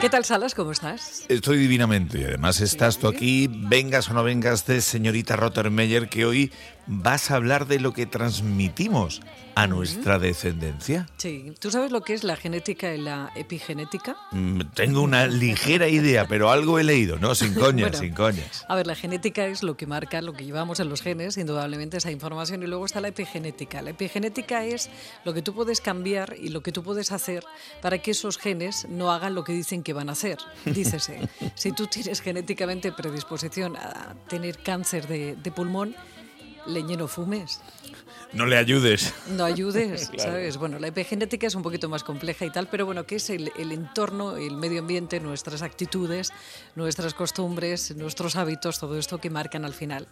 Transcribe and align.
¿Qué 0.00 0.08
tal, 0.08 0.24
Salas? 0.24 0.54
¿Cómo 0.54 0.72
estás? 0.72 1.26
Estoy 1.28 1.58
divinamente. 1.58 2.24
Además, 2.24 2.62
estás 2.62 2.96
tú 2.96 3.06
aquí, 3.06 3.50
vengas 3.52 4.08
o 4.08 4.14
no 4.14 4.24
vengas 4.24 4.64
de 4.64 4.80
señorita 4.80 5.36
Rottermeyer, 5.36 6.08
que 6.08 6.24
hoy 6.24 6.50
vas 6.92 7.30
a 7.30 7.36
hablar 7.36 7.66
de 7.68 7.78
lo 7.78 7.92
que 7.92 8.04
transmitimos 8.04 9.22
a 9.54 9.66
nuestra 9.68 10.18
descendencia. 10.18 11.06
Sí. 11.18 11.52
¿Tú 11.60 11.70
sabes 11.70 11.92
lo 11.92 12.02
que 12.02 12.14
es 12.14 12.24
la 12.24 12.34
genética 12.36 12.92
y 12.94 12.98
la 13.00 13.30
epigenética? 13.36 14.16
Mm, 14.32 14.62
Tengo 14.74 15.02
una 15.02 15.26
ligera 15.26 15.88
idea, 15.88 16.26
pero 16.26 16.50
algo 16.50 16.78
he 16.78 16.84
leído, 16.84 17.18
¿no? 17.18 17.34
Sin 17.34 17.54
coñas, 17.54 17.90
Bueno, 17.90 17.98
sin 17.98 18.14
coñas. 18.14 18.64
A 18.68 18.74
ver, 18.74 18.86
la 18.86 18.94
genética 18.96 19.46
es 19.46 19.62
lo 19.62 19.76
que 19.76 19.86
marca, 19.86 20.20
lo 20.22 20.32
que 20.32 20.44
llevamos 20.44 20.80
en 20.80 20.88
los 20.88 21.00
genes, 21.02 21.36
indudablemente 21.36 21.96
esa 21.96 22.10
información, 22.10 22.62
y 22.62 22.66
luego 22.66 22.86
está 22.86 23.00
la 23.00 23.08
epigenética. 23.08 23.82
La 23.82 23.90
epigenética 23.90 24.64
es 24.64 24.90
lo 25.24 25.32
que 25.32 25.42
tú 25.42 25.54
puedes 25.54 25.80
cambiar 25.80 26.34
y 26.40 26.48
lo 26.48 26.62
que 26.62 26.72
tú 26.72 26.82
puedes 26.82 27.12
hacer 27.12 27.44
para 27.82 27.98
que 27.98 28.12
esos 28.12 28.36
genes 28.38 28.86
no 28.88 29.12
hagan 29.12 29.34
lo 29.34 29.44
que 29.44 29.52
dicen 29.52 29.82
que 29.84 29.92
van 29.92 30.08
a 30.08 30.12
hacer. 30.12 30.38
Dícese, 30.64 31.28
si 31.54 31.70
tú 31.72 31.86
tienes 31.86 32.20
genéticamente 32.20 32.90
predisposición 32.92 33.76
a 33.76 34.14
tener 34.28 34.58
cáncer 34.58 35.06
de, 35.06 35.36
de 35.36 35.50
pulmón, 35.52 35.94
leñe 36.66 36.96
no 36.96 37.08
fumes. 37.08 37.60
No 38.32 38.46
le 38.46 38.56
ayudes. 38.56 39.12
no 39.28 39.44
ayudes, 39.44 40.10
¿sabes? 40.16 40.56
Bueno, 40.56 40.78
la 40.78 40.86
epigenética 40.88 41.46
es 41.48 41.54
un 41.56 41.62
poquito 41.62 41.88
más 41.88 42.04
compleja 42.04 42.44
y 42.44 42.50
tal, 42.50 42.68
pero 42.68 42.86
bueno, 42.86 43.04
que 43.04 43.16
es 43.16 43.28
el, 43.30 43.52
el 43.58 43.72
entorno, 43.72 44.36
el 44.36 44.56
medio 44.56 44.80
ambiente, 44.80 45.18
nuestras 45.18 45.62
actitudes, 45.62 46.32
nuestras 46.76 47.14
costumbres, 47.14 47.96
nuestros 47.96 48.36
hábitos, 48.36 48.78
todo 48.78 48.96
esto 48.98 49.18
que 49.18 49.30
marcan 49.30 49.64
al 49.64 49.74
final, 49.74 50.06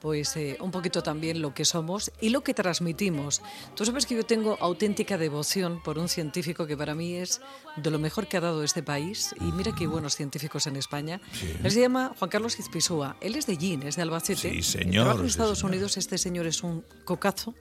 pues 0.00 0.36
eh, 0.36 0.56
un 0.60 0.70
poquito 0.72 1.02
también 1.02 1.40
lo 1.40 1.54
que 1.54 1.64
somos 1.64 2.10
y 2.20 2.30
lo 2.30 2.42
que 2.42 2.54
transmitimos. 2.54 3.42
Tú 3.76 3.84
sabes 3.84 4.06
que 4.06 4.16
yo 4.16 4.24
tengo 4.24 4.56
auténtica 4.60 5.16
devoción 5.18 5.80
por 5.82 5.98
un 5.98 6.08
científico 6.08 6.66
que 6.66 6.76
para 6.76 6.94
mí 6.94 7.14
es 7.14 7.40
de 7.76 7.90
lo 7.90 7.98
mejor 7.98 8.26
que 8.26 8.36
ha 8.36 8.40
dado 8.40 8.64
este 8.64 8.82
país 8.82 9.34
y 9.40 9.52
mira 9.52 9.72
qué 9.78 9.86
buenos 9.86 10.16
científicos 10.16 10.66
en 10.66 10.76
España. 10.76 11.20
Él 11.62 11.70
se 11.70 11.80
llama 11.80 12.12
Juan 12.18 12.30
Carlos 12.30 12.58
Izpisúa, 12.58 13.16
él 13.20 13.36
es 13.36 13.46
de 13.46 13.56
Gin, 13.56 13.82
es 13.84 13.96
de 13.96 14.02
Albacete. 14.02 14.50
Sí, 14.50 14.62
señor, 14.62 15.04
Trabaja 15.04 15.20
en 15.20 15.28
sí, 15.28 15.30
Estados. 15.30 15.62
Unidos 15.62 15.96
este 16.00 16.18
señor 16.18 16.46
es 16.46 16.64
un 16.64 16.84
cocazo, 17.04 17.54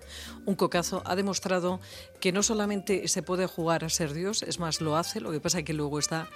un 0.45 0.55
cocazo, 0.55 1.03
ha 1.05 1.15
demostrado 1.15 1.79
que 2.19 2.31
no 2.31 2.41
solamente 2.41 3.07
se 3.07 3.21
puede 3.21 3.45
jugar 3.45 3.83
a 3.83 3.89
ser 3.89 4.13
Dios, 4.13 4.41
es 4.43 4.59
más, 4.59 4.81
lo 4.81 4.97
hace, 4.97 5.19
lo 5.21 5.31
que 5.31 5.39
pasa 5.39 5.59
es 5.59 5.65
que 5.65 5.73
luego 5.73 5.99
está, 5.99 6.27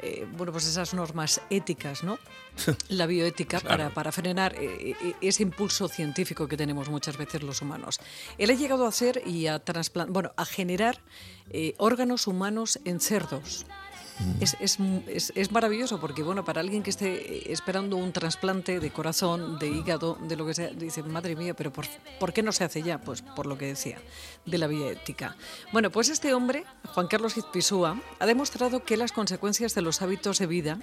eh, 0.00 0.26
bueno, 0.36 0.52
pues 0.52 0.66
esas 0.66 0.92
normas 0.92 1.40
éticas, 1.48 2.04
¿no? 2.04 2.18
La 2.88 3.06
bioética 3.06 3.60
para, 3.60 3.90
para 3.90 4.12
frenar 4.12 4.54
eh, 4.56 4.94
eh, 5.00 5.14
ese 5.20 5.42
impulso 5.42 5.88
científico 5.88 6.46
que 6.48 6.56
tenemos 6.56 6.88
muchas 6.88 7.16
veces 7.16 7.42
los 7.42 7.62
humanos. 7.62 8.00
Él 8.36 8.50
ha 8.50 8.54
llegado 8.54 8.84
a 8.84 8.88
hacer 8.88 9.22
y 9.24 9.46
a 9.46 9.58
trasplantar, 9.58 10.12
bueno, 10.12 10.32
a 10.36 10.44
generar 10.44 11.00
eh, 11.50 11.74
órganos 11.78 12.26
humanos 12.26 12.80
en 12.84 13.00
cerdos. 13.00 13.66
Es, 14.40 14.56
es, 14.60 14.78
es- 15.34 15.50
maravilloso 15.50 16.00
porque, 16.00 16.22
bueno, 16.22 16.44
para 16.44 16.60
alguien 16.60 16.82
que 16.84 16.90
esté 16.90 17.14
eh, 17.14 17.52
esperando 17.52 17.96
un 17.96 18.12
trasplante 18.12 18.78
de 18.78 18.90
corazón, 18.92 19.58
de 19.58 19.68
hígado, 19.68 20.16
de 20.22 20.36
lo 20.36 20.46
que 20.46 20.54
sea, 20.54 20.68
dice, 20.68 21.02
madre 21.02 21.34
mía, 21.34 21.54
pero 21.54 21.72
por, 21.72 21.86
¿por 22.20 22.32
qué 22.32 22.42
no 22.42 22.52
se 22.52 22.62
hace 22.62 22.82
ya? 22.82 23.00
Pues 23.00 23.22
por 23.22 23.46
lo 23.46 23.58
que 23.58 23.66
decía, 23.66 23.98
de 24.46 24.58
la 24.58 24.68
bioética. 24.68 25.36
Bueno, 25.72 25.90
pues 25.90 26.08
este 26.10 26.32
hombre, 26.32 26.64
Juan 26.94 27.08
Carlos 27.08 27.36
Izpisúa, 27.36 28.00
ha 28.20 28.26
demostrado 28.26 28.84
que 28.84 28.96
las 28.96 29.10
consecuencias 29.12 29.74
de 29.74 29.82
los 29.82 30.00
hábitos 30.00 30.38
de 30.38 30.46
vida 30.46 30.78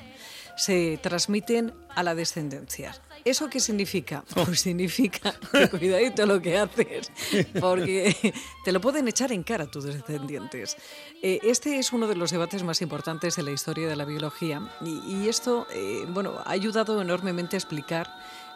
se 0.58 1.00
transmiten 1.02 1.74
a 1.96 2.04
la 2.04 2.16
descendencia. 2.16 2.94
¿Eso 3.24 3.50
qué 3.50 3.60
significa? 3.60 4.24
Pues 4.34 4.62
significa 4.62 5.34
que 5.52 5.70
cuidadito 5.70 6.26
lo 6.26 6.42
que 6.42 6.58
haces, 6.58 7.12
porque 7.60 8.34
te 8.66 8.72
lo 8.72 8.82
pueden 8.82 9.08
echar 9.08 9.32
en 9.32 9.44
cara 9.44 9.70
tus 9.70 9.84
descendientes. 9.84 10.78
Eh, 11.22 11.40
este 11.44 11.78
es 11.78 11.94
uno 11.94 12.08
de 12.08 12.16
los 12.16 12.32
debates 12.32 12.64
más 12.64 12.82
importantes 12.82 13.36
de 13.36 13.44
la 13.44 13.52
historia 13.52 13.88
de 13.88 13.96
la 13.96 14.06
biología 14.06 14.62
y, 14.82 15.28
esto, 15.28 15.68
eh, 15.74 16.06
bueno, 16.10 16.40
ha 16.46 16.52
ayudado 16.52 17.02
enormemente 17.02 17.56
a 17.56 17.60
explicar 17.60 18.08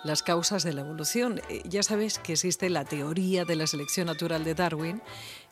las 0.06 0.22
causas 0.22 0.64
de 0.64 0.72
la 0.72 0.82
evolución. 0.82 1.42
Eh, 1.50 1.64
ya 1.68 1.82
sabes 1.82 2.20
que 2.20 2.34
existe 2.34 2.70
la 2.70 2.86
teoría 2.86 3.44
de 3.44 3.56
la 3.56 3.66
selección 3.66 4.06
natural 4.06 4.44
de 4.44 4.54
Darwin 4.54 5.02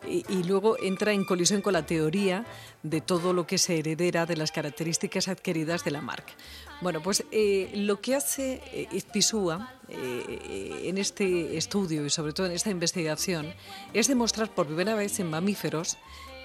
y, 0.07 0.43
luego 0.43 0.77
entra 0.79 1.13
en 1.13 1.23
colisión 1.23 1.61
con 1.61 1.73
la 1.73 1.85
teoría 1.85 2.45
de 2.83 2.99
todo 2.99 3.33
lo 3.33 3.47
que 3.47 3.57
se 3.57 3.79
heredera 3.79 4.25
de 4.25 4.35
las 4.35 4.51
características 4.51 5.27
adquiridas 5.29 5.83
de 5.85 5.91
la 5.91 6.01
marca. 6.01 6.33
Bueno, 6.81 7.01
pues 7.01 7.23
eh, 7.31 7.71
lo 7.73 8.01
que 8.01 8.13
hace 8.13 8.61
Izpisúa 9.07 9.69
eh, 9.89 10.81
en 10.85 10.97
este 10.97 11.57
estudio 11.57 12.05
y 12.05 12.09
sobre 12.09 12.33
todo 12.33 12.47
en 12.47 12.53
esta 12.53 12.69
investigación 12.69 13.53
es 13.93 14.07
demostrar 14.07 14.53
por 14.53 14.65
primera 14.67 14.95
vez 14.95 15.19
en 15.19 15.29
mamíferos 15.29 15.97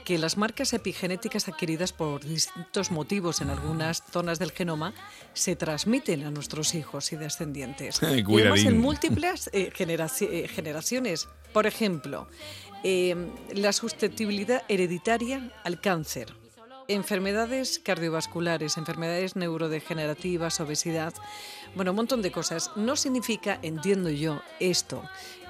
que 0.05 0.19
las 0.19 0.37
marcas 0.39 0.73
epigenéticas 0.73 1.49
adquiridas 1.49 1.93
por 1.93 2.25
distintos 2.25 2.91
motivos 2.91 3.41
en 3.43 3.51
algunas 3.51 4.03
zonas 4.11 4.39
del 4.39 4.53
genoma 4.53 4.95
se 5.35 5.55
transmiten 5.55 6.25
a 6.25 6.31
nuestros 6.31 6.75
hijos 6.75 7.13
y 7.13 7.17
descendientes. 7.17 8.01
Y 8.03 8.41
además 8.41 8.61
en 8.65 8.81
múltiples 8.81 9.51
eh, 9.53 9.71
generaci- 9.77 10.29
eh, 10.31 10.49
generaciones. 10.49 11.29
Por 11.53 11.67
ejemplo, 11.67 12.27
eh, 12.85 13.15
la 13.55 13.73
susceptibilidad 13.73 14.63
hereditaria 14.69 15.53
al 15.65 15.81
cáncer, 15.81 16.35
enfermedades 16.89 17.79
cardiovasculares, 17.79 18.79
enfermedades 18.79 19.37
neurodegenerativas, 19.37 20.59
obesidad, 20.61 21.13
bueno, 21.75 21.93
un 21.93 21.97
montón 21.97 22.23
de 22.23 22.33
cosas. 22.33 22.71
No 22.77 22.97
significa, 22.97 23.59
entiendo 23.63 24.09
yo, 24.09 24.41
esto, 24.59 25.03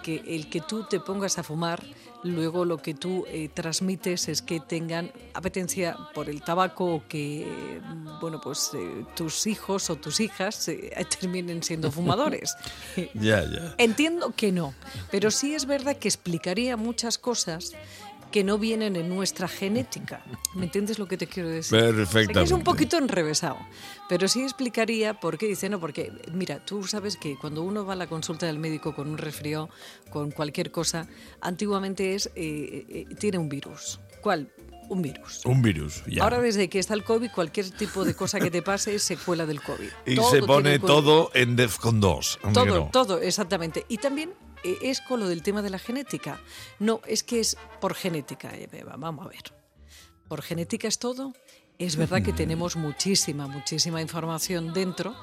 que 0.03 0.23
el 0.27 0.51
que 0.51 0.61
tú 0.61 0.85
te 0.85 0.99
pongas 1.01 1.39
a 1.39 1.45
fumar, 1.45 1.83
luego 2.25 2.65
lo 2.65 2.79
que 2.79 2.95
tú 2.95 3.25
eh, 3.29 3.49
transmites 3.49 4.29
es 4.29 4.43
que 4.43 4.59
tengan 4.59 5.13
apetencia 5.35 5.97
por 6.15 6.29
el 6.29 6.43
tabaco 6.43 6.97
o 6.97 7.09
que, 7.09 7.43
eh, 7.43 7.81
bueno, 8.21 8.41
pues 8.41 8.71
eh, 8.75 9.05
tus 9.15 9.47
hijos 9.47 9.91
o 9.91 9.97
tus 9.97 10.19
hijas 10.19 10.69
eh, 10.69 10.93
terminen 11.21 11.63
siendo 11.63 11.91
fumadores. 11.91 12.55
Ya, 13.15 13.43
ya. 13.43 13.75
Entiendo 13.79 14.33
que 14.37 14.51
no, 14.51 14.75
pero 15.11 15.31
sí 15.31 15.55
es 15.55 15.67
verdad 15.67 15.97
que 15.97 16.09
explicaría 16.09 16.77
muchas 16.77 17.17
cosas 17.17 17.73
que 18.31 18.45
no 18.45 18.59
vienen 18.59 18.97
en 18.97 19.09
nuestra 19.09 19.49
genética. 19.49 20.23
¿Me 20.55 20.65
entiendes 20.65 20.99
lo 20.99 21.07
que 21.07 21.17
te 21.17 21.27
quiero 21.27 21.49
decir? 21.49 21.79
Que 21.79 21.89
es 21.89 21.95
Perfectamente. 21.95 22.55
un 22.55 22.63
poquito 22.63 22.99
enrevesado, 22.99 23.59
pero 24.09 24.29
sí 24.29 24.43
explicaría 24.43 25.15
por 25.15 25.39
qué 25.39 25.47
dice, 25.47 25.69
no, 25.69 25.81
porque 25.81 26.13
mira, 26.33 26.65
tú 26.65 26.85
sabes 26.85 27.17
que 27.17 27.37
cuando 27.37 27.63
uno 27.63 27.85
va 27.85 27.95
a 27.95 27.97
la 27.97 28.07
consulta 28.07 28.47
del 28.47 28.59
médico 28.59 28.95
con 28.95 29.09
un 29.09 29.19
resfriado, 29.19 29.71
con 30.11 30.31
cualquier 30.31 30.71
cosa, 30.71 31.07
antiguamente 31.41 32.15
es, 32.15 32.27
eh, 32.35 32.85
eh, 32.89 33.15
tiene 33.19 33.39
un 33.39 33.49
virus. 33.49 34.01
¿Cuál? 34.21 34.51
Un 34.89 35.03
virus. 35.03 35.45
Un 35.45 35.61
virus, 35.61 36.03
ya. 36.07 36.23
Ahora 36.25 36.41
desde 36.41 36.69
que 36.69 36.79
está 36.79 36.95
el 36.95 37.05
COVID, 37.05 37.31
cualquier 37.31 37.71
tipo 37.71 38.07
de 38.07 38.15
cosa 38.15 38.41
que 38.41 38.51
te 38.51 38.63
pase 38.63 38.95
es 38.95 39.03
secuela 39.03 39.45
del 39.45 39.61
COVID. 39.61 39.89
y 40.07 40.15
Todo 40.15 40.31
se 40.31 40.43
pone 40.43 40.79
todo 40.79 41.31
en 41.35 41.57
DEFCON 41.57 42.01
2. 42.01 42.39
anda 42.43 42.65
que 42.65 42.71
Todo, 42.71 42.89
todo, 42.91 43.21
exactamente. 43.21 43.85
Y 43.89 43.99
también 43.99 44.33
es 44.65 45.01
con 45.01 45.21
lo 45.21 45.29
del 45.29 45.43
tema 45.43 45.63
de 45.63 45.71
la 45.71 45.79
genética. 45.79 46.41
No, 46.79 47.01
es 47.07 47.23
que 47.23 47.41
es 47.41 47.57
por 47.81 47.95
genética. 47.95 48.55
eh, 48.55 48.69
Eva, 48.73 48.97
Vamos 48.97 49.27
a 49.27 49.29
ver. 49.29 49.53
¿Por 50.29 50.43
genética 50.43 50.89
es 50.89 50.99
todo? 50.99 51.33
Es 51.79 51.97
verdad 51.97 52.23
que 52.23 52.33
tenemos 52.33 52.77
muchísima, 52.77 53.47
muchísima 53.47 54.03
información 54.03 54.73
dentro 54.73 55.15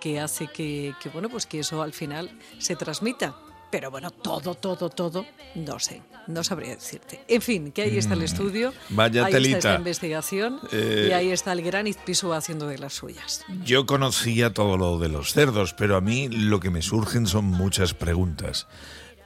que 0.00 0.20
hace 0.20 0.46
que, 0.46 0.94
que, 1.02 1.08
bueno, 1.08 1.28
pues 1.28 1.46
que 1.46 1.60
eso 1.60 1.82
al 1.82 1.92
final 1.92 2.38
se 2.58 2.76
transmita. 2.76 3.36
Pero 3.70 3.90
bueno, 3.90 4.10
todo, 4.10 4.54
todo, 4.54 4.88
todo, 4.90 5.26
no 5.56 5.78
sé, 5.80 6.00
no 6.28 6.44
sabría 6.44 6.74
decirte. 6.76 7.20
En 7.28 7.42
fin, 7.42 7.72
que 7.72 7.82
ahí 7.82 7.98
está 7.98 8.14
el 8.14 8.22
estudio, 8.22 8.72
Mm. 8.90 8.96
Vaya 8.96 9.20
ahí 9.22 9.26
está 9.26 9.36
telita. 9.36 9.58
esta 9.58 9.74
investigación 9.76 10.60
Eh, 10.72 11.08
y 11.10 11.12
ahí 11.12 11.30
está 11.30 11.52
el 11.52 11.62
gran 11.62 11.86
Izpisu 11.86 12.32
haciendo 12.32 12.68
de 12.68 12.78
las 12.78 12.94
suyas. 12.94 13.44
Yo 13.64 13.84
conocía 13.86 14.52
todo 14.54 14.76
lo 14.76 14.98
de 14.98 15.08
los 15.08 15.32
cerdos, 15.32 15.74
pero 15.74 15.96
a 15.96 16.00
mí 16.00 16.28
lo 16.28 16.60
que 16.60 16.70
me 16.70 16.80
surgen 16.82 17.26
son 17.26 17.44
muchas 17.46 17.92
preguntas. 17.92 18.66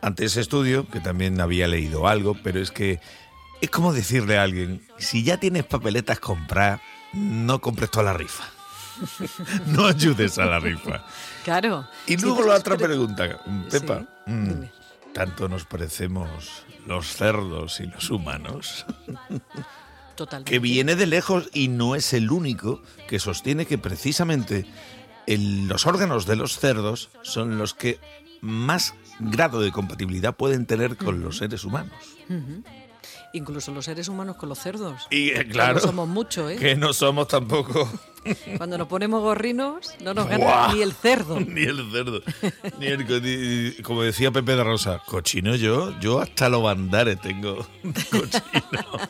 Ante 0.03 0.25
ese 0.25 0.41
estudio, 0.41 0.89
que 0.89 1.01
también 1.01 1.41
había 1.41 1.69
leído 1.69 2.09
algo, 2.09 2.35
pero 2.43 2.61
es 2.61 2.71
que 2.71 2.99
es 3.61 3.69
como 3.71 3.93
decirle 3.93 4.39
a 4.39 4.43
alguien, 4.43 4.83
si 4.99 5.23
ya 5.23 5.37
tienes 5.37 5.65
papeletas 5.65 6.19
compradas, 6.19 6.81
no 7.13 7.61
compres 7.61 7.91
toda 7.91 8.05
la 8.05 8.13
rifa. 8.15 8.45
no 9.67 9.87
ayudes 9.87 10.39
a 10.39 10.45
la 10.47 10.59
rifa. 10.59 11.05
Claro. 11.45 11.87
Y 12.07 12.17
luego 12.17 12.43
la 12.47 12.55
otra 12.57 12.77
pero- 12.77 12.89
pregunta, 12.89 13.41
Pepa. 13.71 14.01
Sí, 14.01 14.07
mm. 14.31 14.71
¿Tanto 15.13 15.49
nos 15.49 15.65
parecemos 15.65 16.65
los 16.87 17.09
cerdos 17.15 17.81
y 17.81 17.87
los 17.87 18.11
humanos? 18.11 18.87
Totalmente. 20.17 20.51
que 20.51 20.59
viene 20.59 20.97
de 20.97 21.07
lejos 21.07 21.49
y 21.55 21.69
no 21.69 21.95
es 21.95 22.13
el 22.13 22.31
único 22.31 22.83
que 23.09 23.19
sostiene 23.19 23.65
que 23.67 23.79
precisamente 23.79 24.67
el- 25.27 25.67
los 25.67 25.87
órganos 25.87 26.27
de 26.27 26.37
los 26.37 26.59
cerdos 26.59 27.09
son 27.23 27.57
los 27.59 27.73
que 27.75 27.99
más 28.43 28.95
grado 29.19 29.61
de 29.63 29.73
compatibilidad 29.73 30.37
pueden 30.37 30.67
tener 30.67 30.97
con 30.99 31.23
los 31.23 31.39
seres 31.39 31.65
humanos. 31.65 31.93
Incluso 33.33 33.73
los 33.73 33.85
seres 33.85 34.09
humanos 34.09 34.37
con 34.37 34.49
los 34.49 34.59
cerdos. 34.59 35.07
Y 35.11 35.31
eh, 35.31 35.35
Que 35.35 35.49
claro, 35.49 35.75
no 35.75 35.81
somos 35.81 36.09
mucho, 36.09 36.49
¿eh? 36.49 36.57
que 36.57 36.75
no 36.77 36.93
somos 36.93 37.29
tampoco 37.29 37.89
Cuando 38.59 38.77
nos 38.77 38.87
ponemos 38.87 39.23
gorrinos, 39.23 39.95
no 40.03 40.13
nos 40.15 40.29
gana 40.29 40.73
ni 40.75 40.83
el 40.83 40.93
cerdo. 40.93 41.41
ni 41.41 41.63
el 41.63 41.91
cerdo. 41.91 42.21
Ni 42.79 42.87
el, 42.87 43.77
como 43.83 44.03
decía 44.03 44.31
Pepe 44.31 44.57
de 44.57 44.65
Rosa, 44.65 45.01
cochino 45.07 45.55
yo, 45.57 45.99
yo 46.01 46.21
hasta 46.21 46.49
los 46.49 46.63
bandares 46.63 47.21
tengo 47.21 47.57
cochino. 48.11 49.09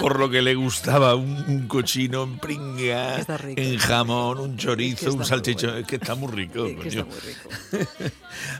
Por 0.00 0.18
lo 0.18 0.30
que 0.30 0.40
le 0.40 0.54
gustaba 0.54 1.14
un, 1.14 1.68
cochino 1.68 2.22
en 2.22 2.38
pringa, 2.38 3.18
en 3.56 3.78
jamón, 3.78 4.40
un 4.40 4.56
chorizo, 4.56 5.12
un 5.12 5.24
salchichón. 5.24 5.78
Es 5.78 5.86
que 5.86 5.96
está 5.96 6.14
muy 6.14 6.32
rico. 6.32 6.66
está 6.84 7.04
muy 7.04 7.18
rico. 7.18 7.48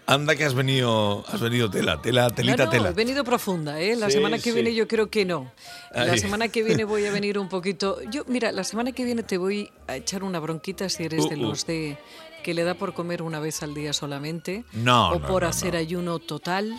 Anda 0.06 0.36
que 0.36 0.44
has 0.44 0.54
venido, 0.54 1.24
has 1.26 1.40
venido 1.40 1.70
tela, 1.70 2.00
tela, 2.02 2.30
telita, 2.30 2.66
no, 2.66 2.70
tela. 2.70 2.88
He 2.90 2.92
venido 2.92 3.24
profunda, 3.24 3.80
¿eh? 3.80 3.96
La 3.96 4.10
semana 4.10 4.38
que 4.38 4.52
viene 4.52 4.74
yo 4.74 4.86
creo 4.86 5.10
que 5.10 5.24
no. 5.24 5.50
La 5.94 6.16
semana 6.16 6.48
que 6.48 6.62
viene 6.62 6.84
voy 6.84 7.06
a 7.06 7.12
venir 7.20 7.38
un 7.38 7.48
poquito. 7.48 7.98
Yo, 8.10 8.24
mira, 8.26 8.52
la 8.52 8.64
semana 8.64 8.92
que 8.92 9.04
viene 9.04 9.22
te 9.22 9.38
voy 9.38 9.70
a 9.86 9.96
echar 9.96 10.22
una 10.22 10.38
bronquita 10.38 10.88
si 10.88 11.04
eres 11.04 11.28
de 11.28 11.36
uh, 11.36 11.38
uh. 11.38 11.42
los 11.42 11.66
de 11.66 11.98
que 12.42 12.54
le 12.54 12.64
da 12.64 12.74
por 12.74 12.94
comer 12.94 13.22
una 13.22 13.40
vez 13.40 13.62
al 13.62 13.74
día 13.74 13.92
solamente. 13.92 14.64
No. 14.72 15.12
O 15.12 15.20
por 15.20 15.44
hacer 15.44 15.76
ayuno 15.76 16.18
total 16.18 16.74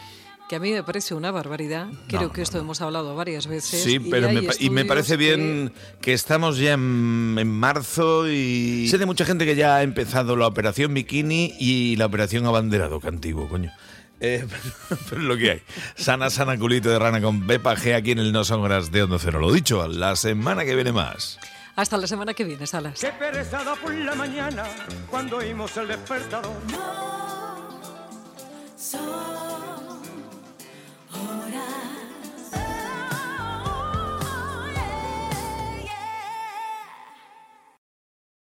que 0.51 0.57
a 0.57 0.59
mí 0.59 0.73
me 0.73 0.83
parece 0.83 1.13
una 1.13 1.31
barbaridad. 1.31 1.87
Creo 2.09 2.29
que 2.33 2.41
esto 2.41 2.59
hemos 2.59 2.81
hablado 2.81 3.15
varias 3.15 3.47
veces. 3.47 3.83
Sí, 3.83 4.01
pero 4.01 4.29
y 4.29 4.41
me, 4.41 4.49
y 4.59 4.69
me 4.69 4.83
parece 4.83 5.15
bien 5.15 5.71
que, 6.01 6.11
estamos 6.11 6.57
ya 6.57 6.73
en, 6.73 7.49
marzo 7.49 8.29
y 8.29 8.85
sé 8.89 8.97
de 8.97 9.05
mucha 9.05 9.23
gente 9.23 9.45
que 9.45 9.55
ya 9.55 9.77
ha 9.77 9.83
empezado 9.83 10.35
la 10.35 10.47
operación 10.47 10.93
bikini 10.93 11.55
y 11.57 11.95
la 11.95 12.07
operación 12.07 12.45
abanderado 12.45 12.99
cantivo, 12.99 13.47
coño. 13.47 13.71
Eh, 14.19 14.45
pero, 15.09 15.21
lo 15.21 15.37
que 15.37 15.51
hay. 15.51 15.61
Sana, 15.95 16.29
sana 16.29 16.59
culito 16.59 16.89
de 16.89 16.99
rana 16.99 17.21
con 17.21 17.47
Pepa 17.47 17.77
G 17.77 17.95
aquí 17.95 18.11
en 18.11 18.19
el 18.19 18.33
No 18.33 18.43
Son 18.43 18.59
Horas 18.59 18.91
de 18.91 19.03
Hondo 19.03 19.19
Cero. 19.19 19.39
Lo 19.39 19.53
dicho, 19.53 19.87
la 19.87 20.17
semana 20.17 20.65
que 20.65 20.75
viene 20.75 20.91
más. 20.91 21.39
Hasta 21.77 21.95
la 21.95 22.07
semana 22.07 22.33
que 22.33 22.43
viene, 22.43 22.67
Salas. 22.67 22.99
Qué 22.99 23.13
perezada 23.13 23.73
por 23.75 23.95
la 23.95 24.15
mañana 24.15 24.65
cuando 25.09 25.37
oímos 25.37 25.77
el 25.77 25.87
despertador. 25.87 26.51